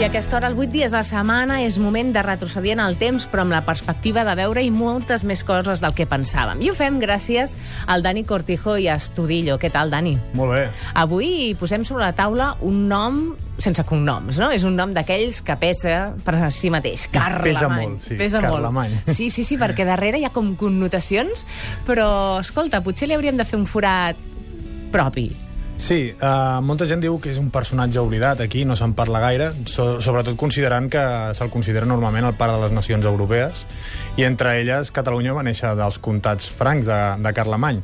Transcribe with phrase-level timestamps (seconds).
[0.00, 2.94] I aquesta hora, el 8 dies a la setmana, és moment de retrocedir en el
[2.96, 6.62] temps, però amb la perspectiva de veure i moltes més coses del que pensàvem.
[6.64, 9.58] I ho fem gràcies al Dani Cortijo i a Estudillo.
[9.60, 10.14] Què tal, Dani?
[10.38, 10.62] Molt bé.
[10.96, 13.20] Avui posem sobre la taula un nom
[13.60, 14.48] sense cognoms, no?
[14.56, 17.04] És un nom d'aquells que pesa per si mateix.
[17.12, 17.52] Carlemany.
[17.52, 18.16] Pesa molt, sí.
[18.16, 18.96] Pesa Carlemany.
[19.02, 19.12] molt.
[19.20, 21.44] Sí, sí, sí, perquè darrere hi ha com connotacions,
[21.84, 24.16] però, escolta, potser li hauríem de fer un forat
[24.96, 25.28] propi.
[25.80, 29.46] Sí, uh, molta gent diu que és un personatge oblidat aquí, no se'n parla gaire,
[29.64, 31.00] so, sobretot considerant que
[31.34, 33.64] se'l considera normalment el pare de les nacions europees,
[34.20, 37.80] i entre elles Catalunya va néixer dels comtats francs de, de Carlemany.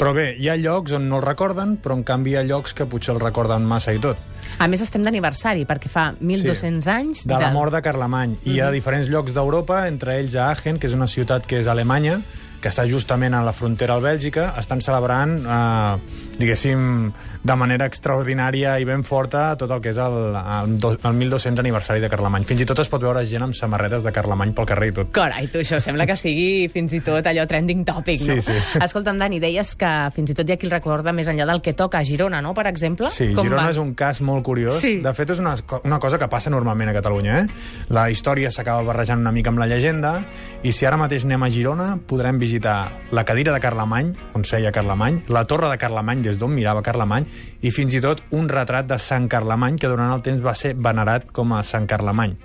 [0.00, 2.72] Però bé, hi ha llocs on no el recorden, però en canvi hi ha llocs
[2.76, 4.20] que potser el recorden massa i tot.
[4.60, 6.92] A més, estem d'aniversari, perquè fa 1.200 Sí.
[6.92, 7.24] anys...
[7.28, 8.36] De la mort de Carlemany.
[8.44, 11.60] I hi ha diferents llocs d'Europa, entre ells a Aachen, que és una ciutat que
[11.60, 12.20] és a Alemanya,
[12.60, 17.12] que està justament a la frontera al Bèlgica, estan celebrant, eh, diguéssim,
[17.44, 21.60] de manera extraordinària i ben forta tot el que és el, el, do- el 1200
[21.62, 22.44] aniversari de Carlemany.
[22.48, 25.10] Fins i tot es pot veure gent amb samarretes de Carlemany pel carrer i tot.
[25.14, 28.38] Carai, tu, això sembla que sigui fins i tot allò trending topic, no?
[28.40, 28.80] Sí, sí.
[28.80, 31.62] Escolta'm, Dani, deies que fins i tot hi ha qui el recorda més enllà del
[31.64, 33.10] que toca a Girona, no?, per exemple?
[33.12, 33.74] Sí, Com Girona va?
[33.74, 34.80] és un cas molt curiós.
[34.80, 34.96] Sí.
[35.04, 37.40] De fet, és una, una cosa que passa normalment a Catalunya.
[37.42, 37.46] Eh?
[37.94, 40.16] La història s'acaba barrejant una mica amb la llegenda,
[40.64, 42.78] i si ara mateix anem a Girona, podrem visitar
[43.12, 47.26] la cadira de Carlemany, on seia Carlemany, la torre de Carlemany, des d'on mirava Carlemany,
[47.60, 50.72] i fins i tot un retrat de Sant Carlemany, que durant el temps va ser
[50.78, 52.38] venerat com a Sant Carlemany.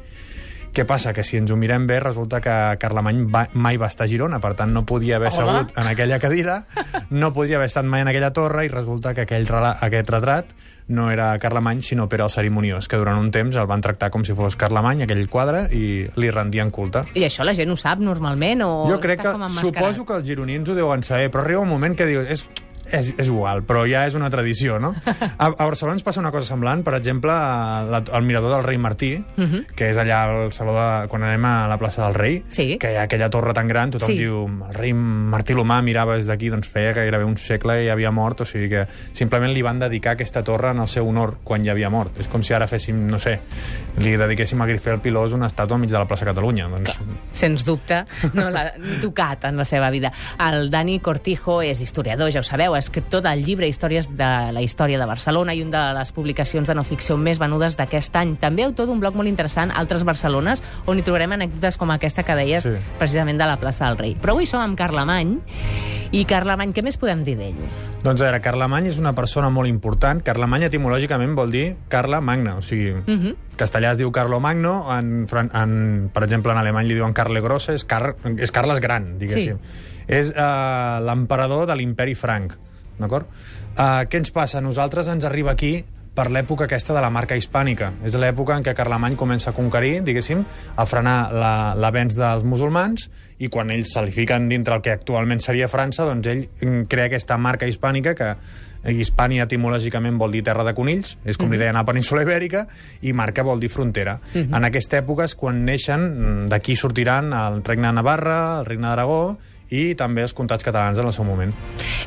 [0.75, 1.13] Què passa?
[1.15, 4.41] Que si ens ho mirem bé, resulta que Carlemany va, mai va estar a Girona,
[4.43, 5.37] per tant no podia haver Hola.
[5.61, 6.65] segut en aquella cadira,
[7.15, 10.51] no podria haver estat mai en aquella torre, i resulta que aquell, rela- aquest retrat
[10.91, 14.27] no era Carlemany, sinó Pere el Cerimoniós, que durant un temps el van tractar com
[14.27, 17.05] si fos Carlemany, aquell quadre, i li rendien culte.
[17.15, 20.27] I això la gent ho sap normalment o jo crec està que, suposo que els
[20.27, 22.27] gironins ho deuen saber, però arriba un moment que dius...
[22.35, 22.49] És,
[22.91, 24.93] és, és igual, però ja és una tradició, no?
[25.37, 28.77] A, a Barcelona ens passa una cosa semblant, per exemple, la, al mirador del rei
[28.77, 29.11] Martí,
[29.75, 31.07] que és allà al saló de...
[31.11, 32.77] quan anem a la plaça del rei, Sí.
[32.81, 34.17] que hi ha aquella torre tan gran, tothom Sí.
[34.21, 38.11] diu, el rei Martí l'Humà mirava des d'aquí, doncs feia gairebé un segle i havia
[38.11, 41.63] mort, o sigui que simplement li van dedicar aquesta torre en el seu honor quan
[41.65, 42.19] ja havia mort.
[42.21, 43.39] És com si ara féssim, no sé,
[43.97, 46.67] li dediquéssim a Grifel Pilós una estàtua enmig de la plaça Catalunya.
[46.71, 46.95] Doncs,
[47.35, 48.03] Sens dubte,
[48.33, 48.69] no l'ha
[49.01, 50.11] tocat en la seva vida.
[50.39, 54.99] El Dani Cortijo és historiador, ja ho sabeu, escriptor del llibre Històries de la història
[54.99, 58.35] de Barcelona i una de les publicacions de no ficció més venudes d'aquest any.
[58.37, 62.35] També autor d'un blog molt interessant, Altres Barcelones, on hi trobarem anècdotes com aquesta que
[62.35, 62.71] deies Sí.
[62.99, 64.15] precisament de la plaça del Rei.
[64.21, 65.39] Però avui som amb Carlemany,
[66.11, 67.55] i Carlemany, què més podem dir d'ell?
[68.03, 70.21] Doncs a veure, Carlemany és una persona molt important.
[70.23, 73.25] Carlemany etimològicament vol dir Carla Magna, o sigui, uh Mhm.
[73.25, 73.35] -huh.
[73.57, 77.73] castellà es diu Carlo Magno, en, en, per exemple, en alemany li diuen Carle Grossa,
[77.73, 79.57] és, Car, és Carles Gran, diguéssim.
[80.07, 82.53] És uh, l'emperador de l'imperi franc,
[82.99, 83.27] d'acord?
[83.75, 84.61] Uh, què ens passa?
[84.63, 85.79] Nosaltres ens arriba aquí
[86.15, 87.89] per l'època aquesta de la marca hispànica.
[88.07, 90.45] És l'època en què Carlemany comença a conquerir, diguéssim,
[90.79, 93.09] a frenar la- l'avenç dels musulmans,
[93.43, 96.85] i quan ells se li fiquen dintre el que actualment seria França, doncs ell mm,
[96.87, 98.35] crea aquesta marca hispànica que
[98.85, 102.67] Hispània etimològicament vol dir terra de conills, és com li deien a la península Ibèrica,
[103.01, 104.19] i marca vol dir frontera.
[104.37, 108.85] En aquesta època és quan neixen, mm, d'aquí sortiran el regne de Navarra, el regne
[108.87, 109.37] d'Aragó,
[109.69, 111.53] i també els comtats catalans en el seu moment.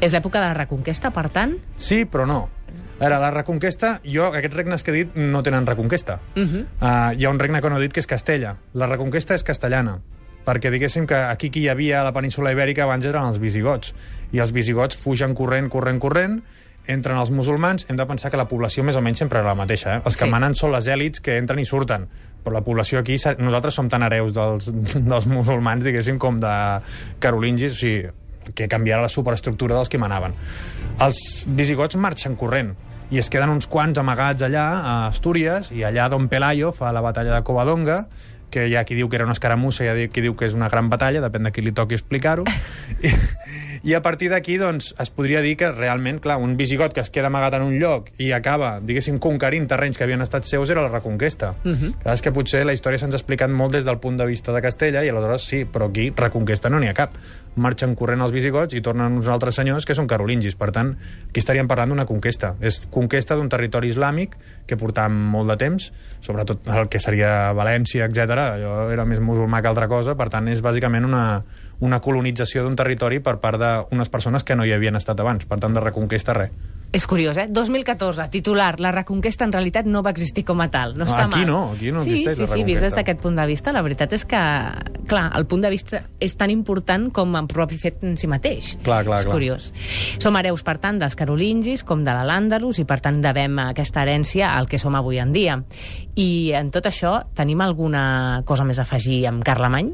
[0.01, 1.57] És l'època de la Reconquesta, per tant?
[1.77, 2.49] Sí, però no.
[2.99, 6.19] A veure, la reconquesta, jo, aquests regnes que he dit no tenen reconquesta.
[6.35, 6.65] Uh -huh.
[6.81, 8.57] uh, hi ha un regne que no he dit que és Castella.
[8.75, 10.01] La reconquesta és castellana,
[10.45, 13.95] perquè diguéssim que aquí qui hi havia a la península ibèrica abans eren els visigots,
[14.33, 16.43] i els visigots fugen corrent, corrent, corrent,
[16.87, 19.55] entren els musulmans, hem de pensar que la població més o menys sempre era la
[19.59, 19.97] mateixa.
[19.97, 20.00] Eh?
[20.05, 20.31] Els que Sí.
[20.31, 22.06] manen són les èlits que entren i surten,
[22.44, 26.81] però la població aquí, sa- nosaltres som tan hereus dels, dels musulmans, diguéssim, com de
[27.19, 28.09] carolingis, o sigui,
[28.55, 30.33] que canviarà la superestructura dels que manaven.
[31.05, 32.75] Els visigots marxen corrent
[33.10, 37.00] i es queden uns quants amagats allà a Astúries i allà Don Pelayo fa la
[37.05, 38.06] batalla de Covadonga
[38.50, 40.55] que hi ha qui diu que era una escaramussa hi ha qui diu que és
[40.55, 42.45] una gran batalla, depèn de qui li toqui explicar-ho.
[43.05, 43.12] I,
[43.88, 47.09] I a partir d'aquí, doncs, es podria dir que realment, clar, un visigot que es
[47.09, 50.83] queda amagat en un lloc i acaba, diguéssim, conquerint terrenys que havien estat seus era
[50.84, 51.54] la reconquesta.
[51.65, 51.95] Uh -huh.
[52.03, 54.53] Clar, és que potser la història se'ns ha explicat molt des del punt de vista
[54.53, 57.16] de Castella i aleshores sí, però aquí reconquesta no n'hi ha cap.
[57.57, 60.54] Marxen corrent els visigots i tornen uns altres senyors que són carolingis.
[60.54, 60.95] Per tant,
[61.30, 62.57] aquí estaríem parlant d'una conquesta.
[62.60, 64.36] És conquesta d'un territori islàmic
[64.66, 68.18] que portàvem molt de temps, sobretot el que seria València, etc.
[68.30, 71.42] Allò era més musulmà que altra cosa, per tant, és bàsicament una,
[71.80, 75.45] una colonització d'un territori per part d'unes persones que no hi havien estat abans.
[75.47, 76.51] Per tant, de reconquesta, res.
[76.91, 77.45] És curiós, eh?
[77.53, 80.95] 2014, titular, la reconquesta en realitat no va existir com a tal.
[80.97, 81.47] No està Aquí mal.
[81.47, 82.86] no, aquí no sí, existeix sí, la sí, vist reconquesta.
[82.86, 84.41] des d'aquest punt de vista, la veritat és que,
[85.07, 88.78] clar, el punt de vista és tan important com el propi fet en si mateix.
[88.83, 89.34] Clar, clar, és clar.
[89.36, 89.69] curiós.
[90.19, 94.54] Som hereus, per tant, dels carolingis com de l'Àndalus i, per tant, devem aquesta herència
[94.57, 95.60] al que som avui en dia.
[96.16, 99.92] I en tot això, tenim alguna cosa més a afegir amb Carlemany?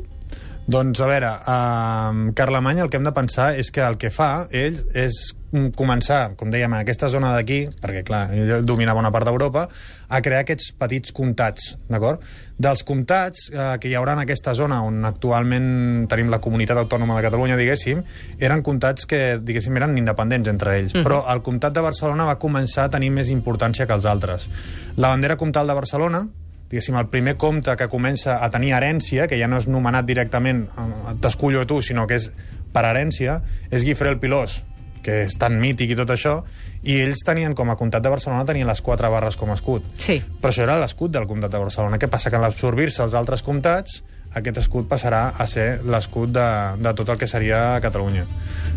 [0.64, 4.46] Doncs, a veure, amb Carlemany el que hem de pensar és que el que fa
[4.49, 5.34] ell és
[5.76, 9.66] començar, com dèiem, en aquesta zona d'aquí, perquè, clar, ell domina bona part d'Europa,
[10.08, 12.25] a crear aquests petits comtats, d'acord?
[12.58, 17.19] Dels comtats eh, que hi haurà en aquesta zona on actualment tenim la comunitat autònoma
[17.19, 18.00] de Catalunya, diguéssim,
[18.40, 20.94] eren comtats que, diguéssim, eren independents entre ells.
[20.94, 21.05] Mhm.
[21.05, 24.49] Però el comtat de Barcelona va començar a tenir més importància que els altres.
[24.96, 26.25] La bandera comtal de Barcelona,
[26.70, 30.66] diguéssim, el primer comte que comença a tenir herència, que ja no és nomenat directament,
[30.69, 32.31] eh, t'escullo tu, sinó que és
[32.75, 33.40] per herència,
[33.70, 34.62] és Guifré el Pilós,
[35.05, 36.38] que és tan mític i tot això,
[36.82, 39.84] i ells tenien, com a comtat de Barcelona, tenien les quatre barres com a escut.
[40.00, 40.19] Sí.
[40.40, 42.00] Però això era l'escut del comtat de Barcelona.
[42.00, 42.32] Què passa?
[42.32, 44.02] Que en l'absorbir-se els altres comtats,
[44.34, 46.46] aquest escut passarà a ser l'escut de,
[46.82, 48.25] de tot el que seria Catalunya.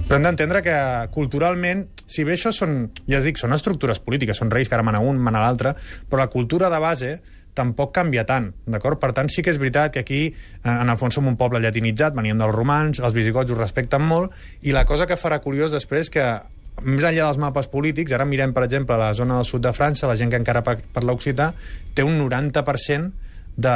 [0.07, 0.77] Però hem d'entendre que
[1.15, 2.77] culturalment, si bé això són,
[3.09, 5.73] ja es dic, són estructures polítiques, són reis que ara mana un, mana l'altre,
[6.07, 7.11] però la cultura de base
[7.57, 8.99] tampoc canvia tant, d'acord?
[9.01, 10.21] Per tant, sí que és veritat que aquí,
[10.63, 14.05] en en el fons, som un poble llatinitzat, veníem dels romans, els visigots ho respecten
[14.05, 14.31] molt,
[14.61, 16.23] i la cosa que farà curiós després que
[16.85, 20.05] més enllà dels mapes polítics, ara mirem, per exemple, la zona del sud de França,
[20.07, 21.51] la gent que encara pa- parla occità,
[21.97, 23.11] té un 90%
[23.57, 23.73] de,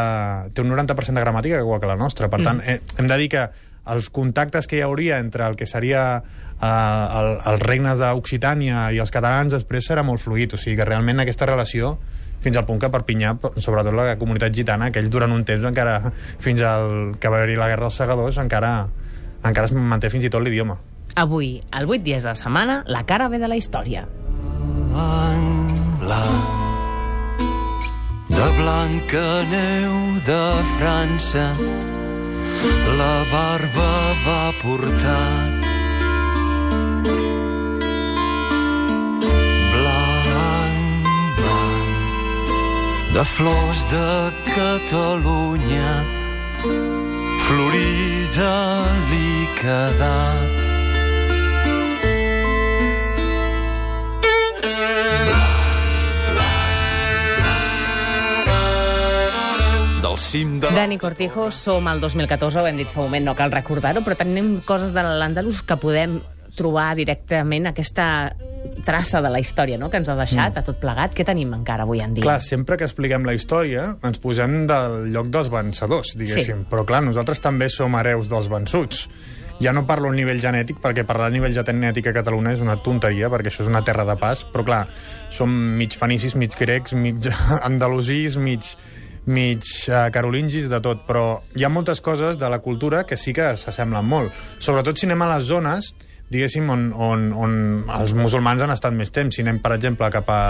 [0.53, 2.29] té un 90% de gramàtica igual que la nostra.
[2.29, 3.47] Per tant, eh, hem de dir que
[3.89, 8.99] els contactes que hi hauria entre el que seria eh, el, els regnes d'Occitània i
[9.01, 10.53] els catalans després serà molt fluid.
[10.53, 11.95] O sigui que realment aquesta relació
[12.41, 15.99] fins al punt que Perpinyà, sobretot la comunitat gitana, que ells durant un temps encara,
[16.41, 18.73] fins al que va haver-hi la guerra dels segadors, encara,
[19.43, 20.79] encara es manté fins i tot l'idioma.
[21.21, 24.07] Avui, al 8 dies de la setmana, la cara ve de la història.
[24.91, 26.61] blanc
[28.29, 29.95] de blanca neu
[30.25, 30.43] de
[30.77, 31.45] França
[32.97, 33.91] la barba
[34.25, 35.71] va portar
[43.21, 45.89] de flors de Catalunya
[47.45, 48.53] florida
[49.11, 50.21] li quedà
[60.01, 60.71] del cim de.
[60.73, 64.17] Dani Cortijo, som al 2014, ho hem dit fa un moment, no cal recordar-ho, però
[64.17, 66.23] tenim coses de l'Àndalus que podem
[66.57, 68.07] trobar directament aquesta
[68.85, 69.89] traça de la història no?
[69.89, 71.15] que ens ha deixat, a tot plegat.
[71.17, 72.25] Què tenim encara avui en dia?
[72.25, 76.65] Clar, sempre que expliquem la història ens posem del lloc dels vencedors, diguéssim.
[76.65, 76.69] Sí.
[76.71, 79.07] Però clar, nosaltres també som hereus dels vençuts.
[79.61, 82.79] Ja no parlo a nivell genètic, perquè parlar a nivell genètic a Catalunya és una
[82.81, 84.81] tonteria, perquè això és una terra de pas, però clar,
[85.29, 87.29] som mig fenicis, mig grecs, mig
[87.69, 88.73] andalusís, mig
[89.21, 93.35] mig uh, carolingis, de tot, però hi ha moltes coses de la cultura que sí
[93.37, 94.33] que s'assemblen molt.
[94.57, 95.91] Sobretot si anem a les zones
[96.31, 97.53] diguéssim, on, on, on
[97.99, 99.35] els musulmans han estat més temps.
[99.35, 100.41] Si anem, per exemple, cap a,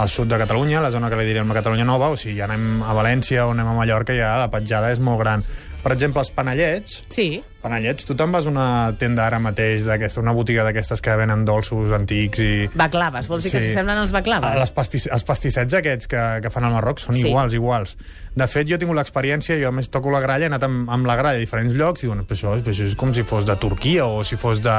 [0.00, 2.48] al sud de Catalunya, la zona que li diríem la Catalunya Nova, o si ja
[2.48, 5.44] anem a València o anem a Mallorca, ja la petjada és molt gran.
[5.84, 8.66] Per exemple, els panellets, Sí, panellets, tu te'n vas a una
[8.98, 12.52] tenda ara mateix, d'aquesta, una botiga d'aquestes que venen dolços antics i...
[12.74, 13.28] baclaves.
[13.28, 13.68] Vols dir que Sí.
[13.70, 14.56] s'assemblen als baclaves?
[14.58, 17.22] Les pastis, els pastissets aquests que, que fan al Marroc són Sí.
[17.22, 17.28] sí.
[17.28, 17.96] iguals, iguals.
[18.34, 20.88] De fet, jo he tingut l'experiència, jo a més toco la gralla, he anat amb,
[20.90, 23.22] amb la gralla a diferents llocs, i diuen, però això, però això és com si
[23.26, 24.76] fos de Turquia o si fos de,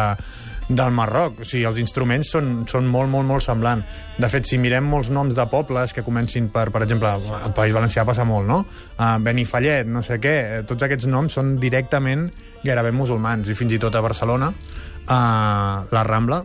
[0.76, 1.42] del Marroc.
[1.42, 4.02] O sigui, els instruments són, són molt, molt, molt semblants.
[4.22, 7.76] De fet, si mirem molts noms de pobles que comencin per, per exemple, al País
[7.76, 8.62] Valencià passa molt, no?
[8.98, 12.30] Uh, Benifallet, no sé què, eh, tots aquests noms són directament
[12.64, 16.44] gairebé musulmans, i fins i tot a Barcelona, uh, la Rambla,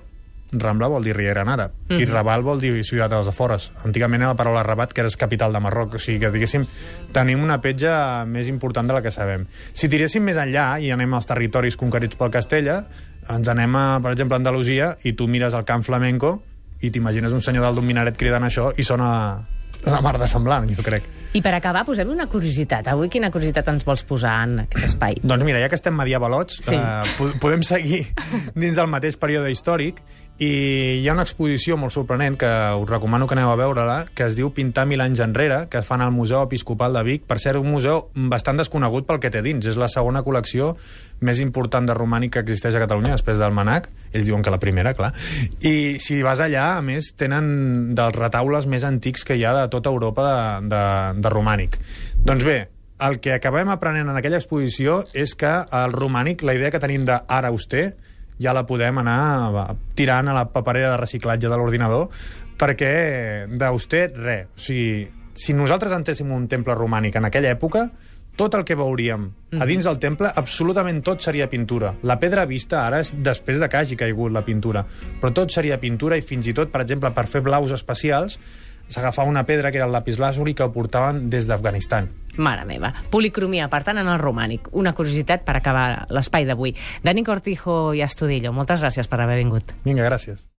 [0.52, 2.00] Rambla vol dir Riera en àrab, mm -hmm.
[2.00, 3.72] i Raval vol dir ciutat dels afores.
[3.84, 5.94] Antigament era la paraula Rabat, que era capital de Marroc.
[5.94, 6.64] O sigui que, diguéssim,
[7.12, 9.46] tenim una petja més important de la que sabem.
[9.72, 12.86] Si tiréssim més enllà i anem als territoris conquerits pel Castella,
[13.28, 16.42] ens anem a, per exemple, a Andalusia, i tu mires el camp flamenco
[16.80, 19.46] i t'imagines un senyor dalt d'un minaret cridant això i sona
[19.86, 21.04] la mar de semblant, jo crec.
[21.36, 22.86] I per acabar, posem una curiositat.
[22.88, 25.18] Avui quina curiositat ens vols posar en aquest espai?
[25.22, 26.74] Doncs mira, ja que estem medievalots, Sí.
[26.74, 28.06] eh, po podem seguir
[28.54, 30.00] dins del mateix període històric
[30.38, 34.26] i hi ha una exposició molt sorprenent que us recomano que aneu a veure-la, que
[34.28, 37.24] es diu Pintar mil anys enrere, que fan al Museu Episcopal de Vic.
[37.24, 39.64] Per cert, un museu bastant desconegut pel que té dins.
[39.64, 40.74] És la segona col·lecció
[41.24, 43.88] més important de romànic que existeix a Catalunya, després del Manac.
[44.12, 45.14] Ells diuen que la primera, clar.
[45.64, 49.68] I si vas allà, a més, tenen dels retaules més antics que hi ha de
[49.72, 50.82] tota Europa de, de,
[51.24, 51.80] de romànic.
[52.28, 52.58] Doncs bé,
[53.08, 57.08] el que acabem aprenent en aquella exposició és que el romànic, la idea que tenim
[57.08, 57.86] d'ara auster,
[58.42, 62.08] ja la podem anar va, tirant a la paperera de reciclatge de l'ordinador,
[62.58, 64.50] perquè d'Austet, res.
[64.56, 67.86] O sigui, si nosaltres entéssim un temple romànic en aquella època,
[68.36, 71.94] tot el que veuríem a dins del temple, absolutament tot seria pintura.
[72.04, 74.84] La pedra vista ara és després de que hagi caigut la pintura,
[75.20, 78.36] però tot seria pintura i fins i tot, per exemple, per fer blaus especials,
[78.88, 82.10] s'agafava una pedra que era el lapislàsuri que ho portaven des d'Afganistan.
[82.36, 82.92] Mare meva.
[83.10, 84.68] Policromia, per tant, en el romànic.
[84.76, 86.76] Una curiositat per acabar l'espai d'avui.
[87.02, 89.72] Dani Cortijo i Astudillo, moltes gràcies per haver vingut.
[89.84, 90.46] Vinga, gràcies.